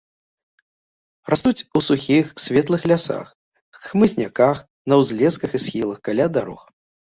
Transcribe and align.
Растуць 1.31 1.65
у 1.79 1.81
сухіх 1.87 2.25
светлых 2.45 2.81
лясах, 2.93 3.27
хмызняках, 3.85 4.57
на 4.93 4.99
ўзлесках 5.03 5.49
і 5.61 5.63
схілах, 5.67 5.97
каля 6.11 6.25
дарог. 6.41 6.61